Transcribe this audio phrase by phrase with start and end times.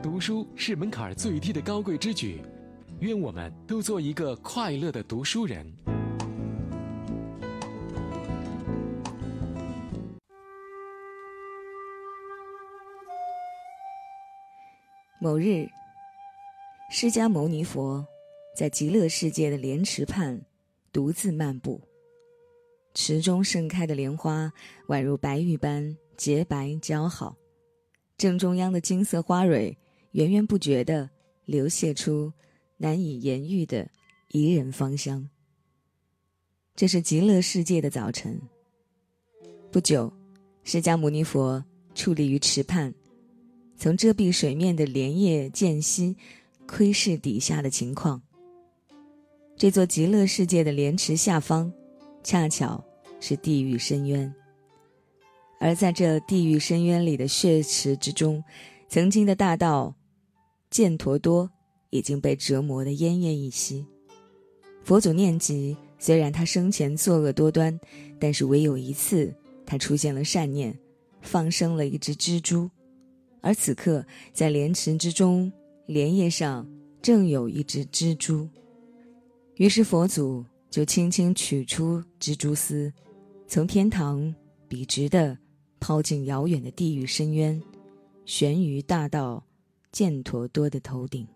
[0.00, 2.40] 读书是门槛最低的高贵之举，
[3.00, 5.66] 愿我们都做一个快乐的读书人。
[15.20, 15.66] 某日，
[16.92, 18.06] 释迦牟尼佛
[18.56, 20.40] 在极乐世界的莲池畔
[20.92, 21.80] 独自漫步，
[22.94, 24.52] 池中盛开的莲花
[24.86, 27.36] 宛如白玉般洁白姣好，
[28.16, 29.76] 正中央的金色花蕊。
[30.18, 31.08] 源源不绝的
[31.44, 32.32] 流泻出
[32.76, 33.88] 难以言喻的
[34.32, 35.24] 宜人芳香。
[36.74, 38.36] 这是极乐世界的早晨。
[39.70, 40.12] 不久，
[40.64, 42.92] 释迦牟尼佛矗立于池畔，
[43.76, 46.16] 从遮蔽水面的莲叶间隙
[46.66, 48.20] 窥视底下的情况。
[49.56, 51.72] 这座极乐世界的莲池下方，
[52.24, 52.84] 恰巧
[53.20, 54.34] 是地狱深渊。
[55.60, 58.42] 而在这地狱深渊里的血池之中，
[58.88, 59.94] 曾经的大道。
[60.70, 61.50] 犍陀多
[61.90, 63.86] 已经被折磨得奄奄一息。
[64.84, 67.78] 佛祖念及，虽然他生前作恶多端，
[68.18, 69.34] 但是唯有一次，
[69.66, 70.78] 他出现了善念，
[71.20, 72.70] 放生了一只蜘蛛。
[73.40, 75.52] 而此刻，在莲池之中，
[75.86, 76.66] 莲叶上
[77.02, 78.48] 正有一只蜘蛛。
[79.56, 82.92] 于是佛祖就轻轻取出蜘蛛丝，
[83.46, 84.34] 从天堂
[84.68, 85.36] 笔直地
[85.80, 87.60] 抛进遥远的地狱深渊，
[88.24, 89.44] 悬于大道。
[89.92, 91.26] 犍陀多的头顶。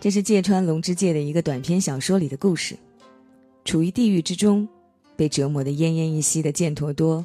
[0.00, 2.76] 这是芥川龙之介的一个短篇小说里的故事。
[3.64, 4.68] 处于地狱之中，
[5.16, 7.24] 被折磨的奄奄一息的犍陀多，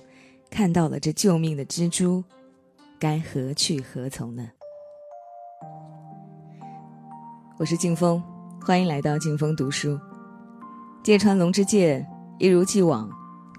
[0.50, 2.24] 看到了这救命的蜘蛛，
[2.98, 4.50] 该何去何从呢？
[7.58, 8.24] 我是静风，
[8.62, 10.00] 欢迎来到静风读书。
[11.04, 12.08] 芥川龙之介
[12.40, 13.10] 一如既往，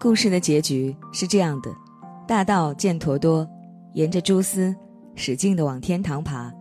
[0.00, 1.70] 故事的结局是这样的：
[2.27, 3.47] 大道剑陀多。
[3.94, 4.74] 沿着蛛丝，
[5.16, 6.53] 使劲地往天堂爬。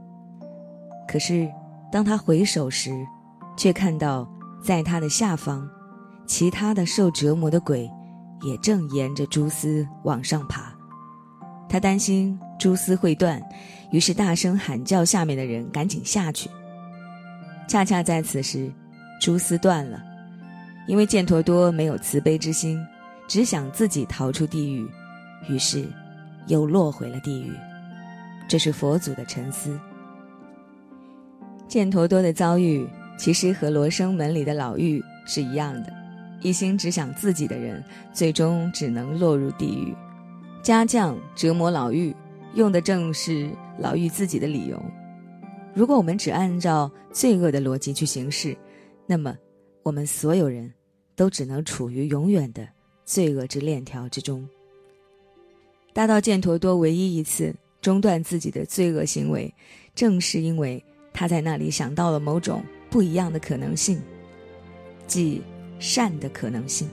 [1.08, 1.50] 可是，
[1.92, 2.92] 当他回首时，
[3.58, 4.30] 却看到
[4.64, 5.68] 在他的下方，
[6.26, 7.90] 其他的受折磨的鬼，
[8.44, 10.74] 也正沿着蛛丝往上爬。
[11.68, 13.42] 他担心蛛丝会断，
[13.92, 16.50] 于是大声喊叫下面的人赶紧下去。
[17.68, 18.72] 恰恰在此时，
[19.22, 20.02] 蛛丝断了，
[20.88, 22.84] 因为犍陀多没有慈悲之心，
[23.28, 24.90] 只想自己逃出地狱，
[25.48, 25.86] 于是。
[26.50, 27.54] 又落回了地狱，
[28.48, 29.80] 这是佛祖的沉思。
[31.70, 32.86] 犍陀多的遭遇
[33.18, 35.94] 其实和罗生门里的老妪是一样的，
[36.42, 39.96] 一心只想自己的人，最终只能落入地狱。
[40.64, 42.14] 家将折磨老妪，
[42.56, 44.82] 用的正是老妪自己的理由。
[45.76, 48.58] 如果我们只按照罪恶的逻辑去行事，
[49.06, 49.38] 那么
[49.84, 50.74] 我们所有人
[51.16, 52.68] 都只能处于永远的
[53.06, 54.50] 罪恶之链条之中。
[55.94, 59.54] 大道犍陀多唯一一次中断自己的罪恶行为，
[59.96, 64.00] 正是因为他在那里想到了某种不一样的可能性，
[65.08, 65.42] 即
[65.80, 66.88] 善的可能性。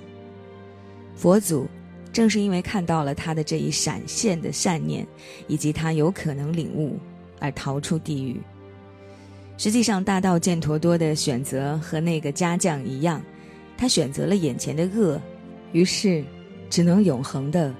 [1.14, 1.66] 佛祖
[2.12, 5.06] 正是因为看到了他的这一闪现的善念，
[5.46, 6.98] 以及他有可能领悟，
[7.38, 8.40] 而逃出地狱。
[9.58, 13.22] 实际上，大道犍陀多的选择和那个家将一样，
[13.76, 15.20] 他选择了眼前的恶，
[15.72, 16.24] 于是
[16.68, 17.74] 只能永恒的。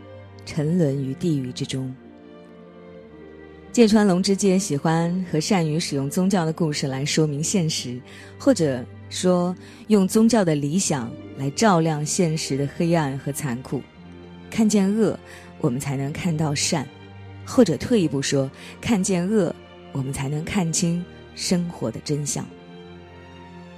[0.47, 1.95] 沉沦于地狱之中。
[3.73, 8.01] 芥川龙之介喜欢和善于使用宗教的故事来说明现实，
[8.39, 9.55] 或者说
[9.89, 13.83] 用宗教的理想来照亮现实的黑暗和残酷。
[14.51, 15.19] 看见恶，
[15.61, 16.87] 我们才能看到善；
[17.45, 19.55] 或者退一步说，看见恶，
[19.93, 22.47] 我们才能看清生活的真相。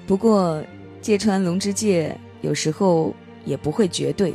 [0.06, 0.62] 不过，
[1.02, 3.12] 芥川龙之介有时候
[3.44, 4.32] 也不会绝对，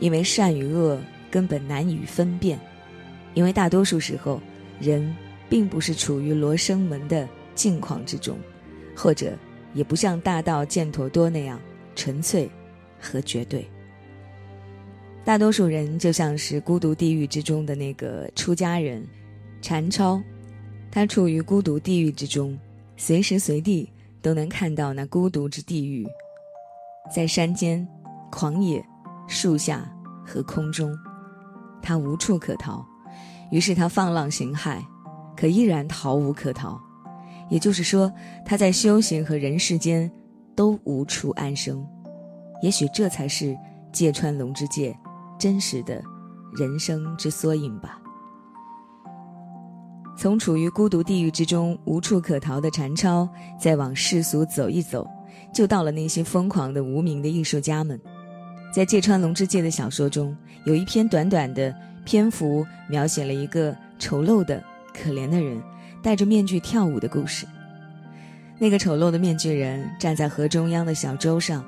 [0.00, 0.98] 因为善与恶。
[1.34, 2.56] 根本难以分辨，
[3.34, 4.40] 因为大多数时候，
[4.78, 5.12] 人
[5.48, 8.38] 并不是处于罗生门的境况之中，
[8.94, 9.36] 或者
[9.72, 11.60] 也不像大道犍陀多那样
[11.96, 12.48] 纯粹
[13.00, 13.66] 和绝对。
[15.24, 19.04] 大多数人就像是孤独地狱之中的那个出家人
[19.60, 20.22] 禅超，
[20.92, 22.56] 他处于孤独地狱之中，
[22.96, 23.90] 随时随地
[24.22, 26.06] 都能看到那孤独之地狱，
[27.12, 27.84] 在山间、
[28.30, 28.80] 狂野、
[29.26, 29.92] 树下
[30.24, 30.96] 和空中。
[31.84, 32.82] 他无处可逃，
[33.50, 34.82] 于是他放浪形骸，
[35.36, 36.80] 可依然逃无可逃。
[37.50, 38.10] 也就是说，
[38.42, 40.10] 他在修行和人世间
[40.56, 41.86] 都无处安生。
[42.62, 43.54] 也许这才是
[43.92, 44.96] 芥川龙之介
[45.38, 46.02] 真实的
[46.56, 48.00] 人生之缩影吧。
[50.16, 53.28] 从处于孤独地狱之中无处可逃的禅超，
[53.60, 55.06] 再往世俗走一走，
[55.52, 58.00] 就到了那些疯狂的无名的艺术家们。
[58.74, 61.72] 在芥川龙之介的小说中，有一篇短短的
[62.04, 64.60] 篇幅，描写了一个丑陋的、
[64.92, 65.62] 可怜的人
[66.02, 67.46] 戴着面具跳舞的故事。
[68.58, 71.64] 那个丑陋的面具人站在河中央的小舟上，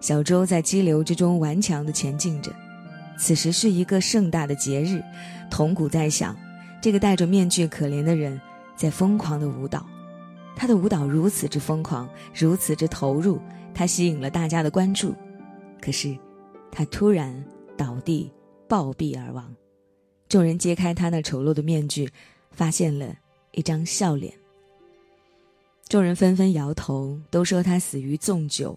[0.00, 2.52] 小舟在激流之中顽强地前进着。
[3.18, 5.02] 此时是一个盛大的节日，
[5.50, 6.36] 铜鼓在响。
[6.80, 8.40] 这个戴着面具可怜的人
[8.76, 9.84] 在疯狂的舞蹈，
[10.54, 13.40] 他的舞蹈如此之疯狂，如此之投入，
[13.74, 15.16] 他吸引了大家的关注。
[15.80, 16.16] 可是，
[16.76, 17.32] 他突然
[17.76, 18.28] 倒地
[18.68, 19.54] 暴毙而亡。
[20.28, 22.10] 众人揭开他那丑陋的面具，
[22.50, 23.14] 发现了
[23.52, 24.34] 一张笑脸。
[25.88, 28.76] 众人纷纷摇头，都说他死于纵酒。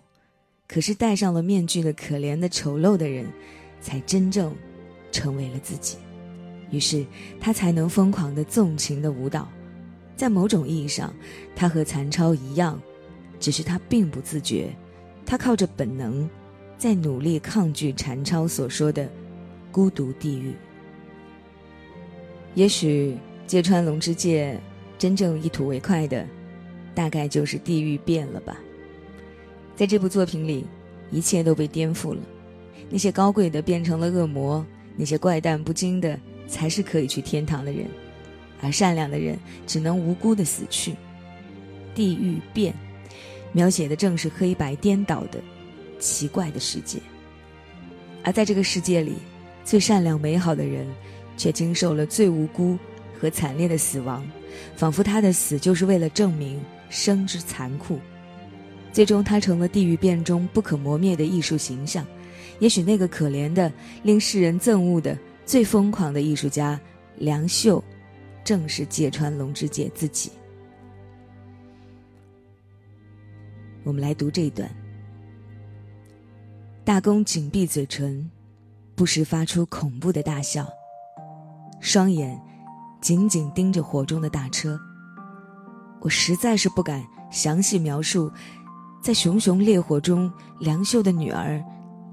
[0.67, 3.25] 可是戴上了面具的可怜的丑陋的人，
[3.81, 4.55] 才真正
[5.11, 5.97] 成为了自己。
[6.69, 7.03] 于是
[7.39, 9.49] 他才能疯狂的纵情的舞蹈。
[10.15, 11.11] 在某种意义上，
[11.55, 12.79] 他和残超一样，
[13.39, 14.71] 只是他并不自觉。
[15.25, 16.29] 他靠着本能，
[16.77, 19.09] 在努力抗拒禅超所说的
[19.71, 20.53] 孤独地狱。
[22.55, 24.59] 也许芥川龙之介
[24.97, 26.25] 真正一吐为快的。
[26.95, 28.57] 大概就是地狱变了吧，
[29.75, 30.65] 在这部作品里，
[31.11, 32.19] 一切都被颠覆了，
[32.89, 34.65] 那些高贵的变成了恶魔，
[34.95, 37.85] 那些怪诞不经的才是可以去天堂的人，
[38.63, 39.37] 而善良的人
[39.67, 40.95] 只能无辜的死去。
[41.93, 42.73] 地狱变，
[43.51, 45.39] 描写的正是黑白颠倒的
[45.99, 46.99] 奇怪的世界，
[48.23, 49.15] 而在这个世界里，
[49.63, 50.87] 最善良美好的人，
[51.35, 52.77] 却经受了最无辜
[53.19, 54.25] 和惨烈的死亡，
[54.75, 56.59] 仿佛他的死就是为了证明。
[56.89, 57.99] 生之残酷，
[58.93, 62.07] 最终他成了地狱变中不可磨灭的艺术形象。
[62.59, 63.69] 也许那个可怜的、
[64.03, 66.79] 令世人憎恶的、最疯狂的艺术家
[67.17, 67.83] 梁秀，
[68.41, 70.31] 正是芥川龙之介自己。
[73.83, 74.73] 我们来读这一段：
[76.87, 78.31] 大公紧闭嘴唇，
[78.95, 80.65] 不时发出恐怖的大笑，
[81.81, 82.41] 双眼
[83.01, 84.79] 紧紧盯着火中的大车。
[85.99, 88.31] 我实在是不敢详细描述，
[89.03, 90.31] 在熊熊烈火中，
[90.61, 91.61] 梁秀的女儿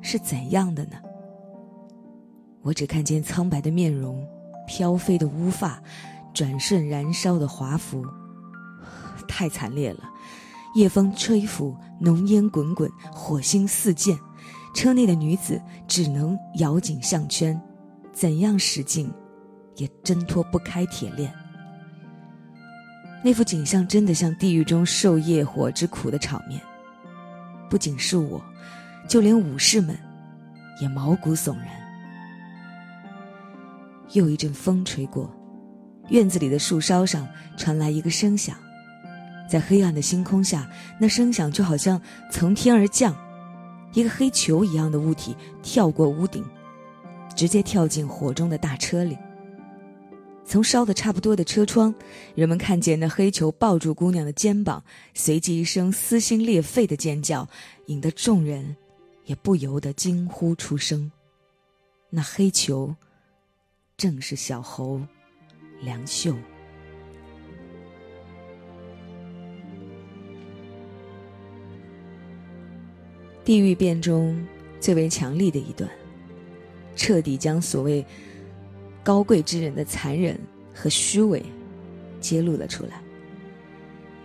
[0.03, 0.97] 是怎样的呢？
[2.61, 4.27] 我只看见苍白的面容、
[4.67, 5.81] 飘飞的乌发、
[6.35, 8.05] 转瞬燃烧的华服，
[9.29, 10.00] 太惨烈了！
[10.75, 14.19] 夜风吹拂，浓烟滚滚，火星四溅，
[14.75, 17.59] 车内的女子只能咬紧项圈，
[18.12, 19.11] 怎样使劲，
[19.76, 21.32] 也挣脱不开铁链。
[23.23, 26.61] 那幅景象真的像地狱中受业火之苦的场面，
[27.71, 28.44] 不仅是我，
[29.09, 29.97] 就连武士们
[30.82, 31.69] 也毛骨悚然。
[34.12, 35.32] 又一阵风吹过，
[36.11, 38.55] 院子里的树梢上传来一个声响，
[39.49, 40.69] 在黑暗的星空下，
[40.99, 41.99] 那声响就好像
[42.31, 43.17] 从天而降，
[43.94, 46.44] 一个黑球一样的物体跳过屋顶，
[47.35, 49.17] 直接跳进火中的大车里。
[50.44, 51.94] 从烧的差不多的车窗，
[52.35, 54.82] 人们看见那黑球抱住姑娘的肩膀，
[55.14, 57.49] 随即一声撕心裂肺的尖叫，
[57.87, 58.76] 引得众人
[59.25, 61.11] 也不由得惊呼出声。
[62.11, 62.94] 那黑球
[63.96, 65.00] 正是小猴
[65.81, 66.35] 梁秀。
[73.44, 74.44] 地狱变中
[74.81, 75.88] 最为强力的一段，
[76.96, 78.05] 彻底将所谓。
[79.03, 80.41] 高贵之人的残忍
[80.72, 81.43] 和虚伪，
[82.22, 83.03] 揭露了出来。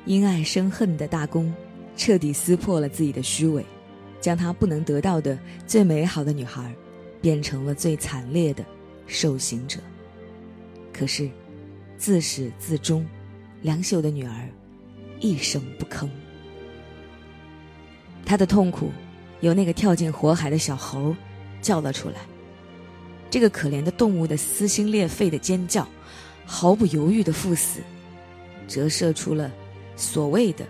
[0.05, 1.53] 因爱生恨的大公，
[1.97, 3.65] 彻底撕破了自己的虚伪，
[4.21, 6.73] 将他不能得到的最美好的女孩，
[7.19, 8.65] 变成了最惨烈的
[9.05, 9.81] 受刑者。
[10.93, 11.29] 可是，
[11.97, 13.05] 自始至终，
[13.61, 14.47] 梁秀的女儿
[15.19, 16.07] 一声不吭。
[18.25, 18.91] 她的痛苦，
[19.41, 21.15] 由那个跳进火海的小猴
[21.62, 22.15] 叫了出来。
[23.29, 25.88] 这个可怜的动物的撕心裂肺的尖叫，
[26.46, 27.79] 毫不犹豫的赴死，
[28.67, 29.51] 折射出了
[29.96, 30.65] 所谓的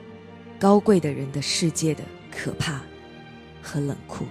[0.59, 2.81] 高贵的人的世界的可怕
[3.61, 4.25] 和冷酷。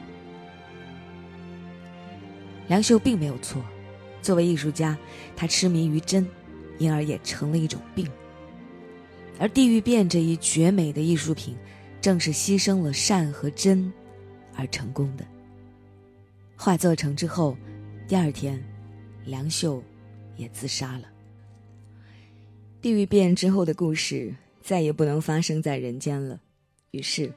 [2.66, 3.64] 梁秀并没有错，
[4.20, 4.94] 作为艺术家，
[5.34, 6.28] 他痴迷于真，
[6.76, 8.06] 因而也成了一种病。
[9.38, 11.56] 而《地狱变》这一绝美的艺术品，
[12.00, 13.90] 正是牺牲了善和真
[14.58, 15.24] 而成功的。
[16.54, 17.56] 画作成之后。
[18.08, 18.58] 第二天，
[19.26, 19.82] 梁秀
[20.38, 21.04] 也自杀了。
[22.80, 26.40] 地狱变之后的故事再也不能发生在人间了，
[26.92, 27.30] 于是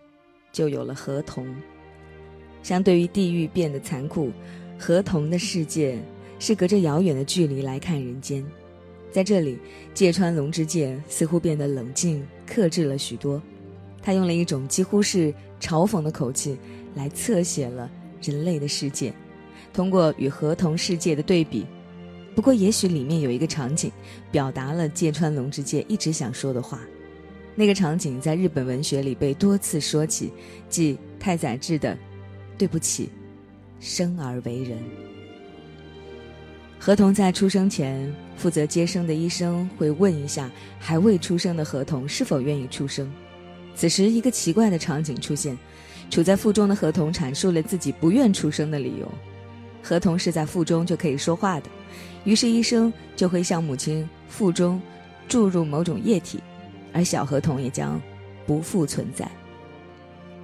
[0.53, 1.45] 就有了河童。
[2.63, 4.31] 相对于地狱变的残酷，
[4.79, 5.99] 河童的世界
[6.39, 8.41] 是隔着遥远的距离来看人间。
[9.11, 9.59] 在这里，
[9.93, 13.43] 芥川龙之介似乎变得冷静克制了许多，
[14.01, 16.57] 他用了一种几乎是嘲讽的口气
[16.95, 17.89] 来侧写了
[18.21, 19.13] 人类的世界。
[19.73, 21.65] 通过与河童世界的对比，
[22.35, 23.91] 不过，也许里面有一个场景，
[24.31, 26.79] 表达了芥川龙之介一直想说的话。
[27.55, 30.31] 那个场景在日本文学里被多次说起，
[30.69, 31.97] 即太宰治的
[32.57, 33.09] “对不起，
[33.79, 34.77] 生而为人”。
[36.79, 43.11] 合同在出生前，负责接生的医生会问一下还未出生的合同是否愿意出生。
[43.75, 45.57] 此时，一个奇怪的场景出现：
[46.11, 49.11] 处在腹中的合同阐述了自己不愿出生的理由。
[49.81, 51.67] 合同是在腹中就可以说话的。
[52.25, 54.79] 于是医生就会向母亲腹中
[55.27, 56.39] 注入某种液体，
[56.93, 57.99] 而小河童也将
[58.45, 59.27] 不复存在。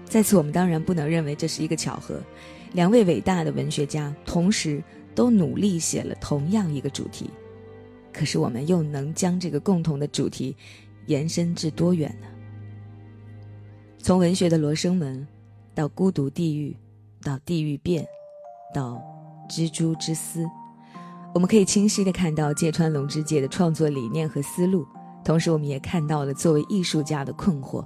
[0.05, 2.19] 在此，我们当然不能认为这是一个巧合。
[2.73, 4.81] 两位伟大的文学家同时
[5.13, 7.29] 都努力写了同样一个主题，
[8.11, 10.55] 可是我们又能将这个共同的主题
[11.05, 12.27] 延伸至多远呢？
[13.99, 15.27] 从文学的罗生门，
[15.77, 16.75] 到孤独地狱，
[17.21, 18.03] 到地狱变，
[18.73, 18.99] 到
[19.47, 20.43] 蜘蛛之丝。
[21.35, 24.87] 我们可以清晰地看到芥川龙之介的创作理念和思路，
[25.23, 27.85] 同时我们也看到了作为艺术家的困惑。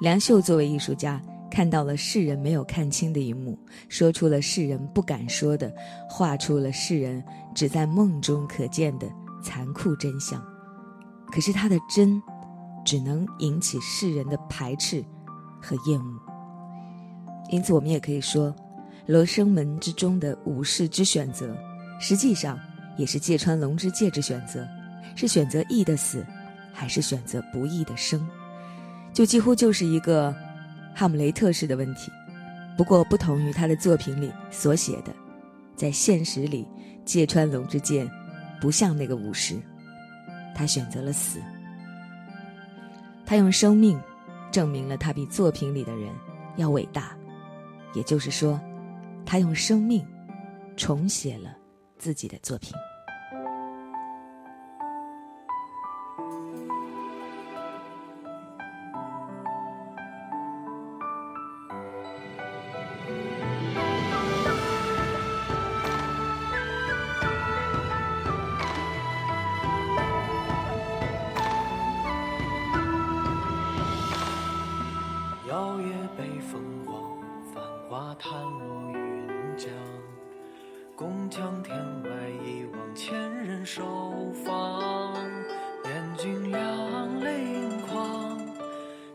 [0.00, 5.74] 梁秀作为艺术家，看到了世人没有看清的一幕，说出了世人不敢说的，
[6.08, 7.20] 画出了世人
[7.56, 9.10] 只在梦中可见的
[9.42, 10.40] 残酷真相。
[11.32, 12.22] 可是他的真，
[12.84, 15.04] 只能引起世人的排斥
[15.60, 16.29] 和厌恶。
[17.50, 18.54] 因此，我们也可以说，
[19.06, 21.54] 罗生门之中的武士之选择。
[21.98, 22.58] 实际上，
[22.96, 24.66] 也是芥川龙之介之选择，
[25.14, 26.24] 是选择义的死，
[26.72, 28.26] 还是选择不义的生，
[29.12, 30.34] 就几乎就是一个
[30.94, 32.10] 哈姆雷特式的问题。
[32.76, 35.12] 不过，不同于他的作品里所写的，
[35.76, 36.66] 在现实里，
[37.04, 38.08] 芥川龙之介
[38.60, 39.60] 不像那个武士，
[40.54, 41.38] 他选择了死。
[43.26, 44.00] 他用生命
[44.50, 46.10] 证明了他比作品里的人
[46.56, 47.14] 要伟大，
[47.94, 48.60] 也就是说，
[49.24, 50.06] 他用生命
[50.76, 51.56] 重写了。
[51.98, 52.72] 自己的作品。
[75.46, 76.62] 摇曳北风
[78.10, 79.70] 黄，繁华叹落云江。
[80.96, 82.10] 宫墙天外
[82.44, 83.14] 一望千
[83.44, 85.14] 人守房，
[85.84, 88.38] 眼睛两泪盈眶，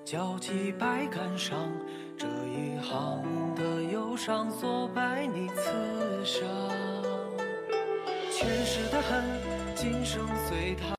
[0.04, 1.72] 焦急百感伤，
[2.18, 3.24] 这一行
[3.56, 6.48] 的忧伤，所拜你刺伤。
[8.32, 9.24] 前世的恨，
[9.76, 10.86] 今生随他。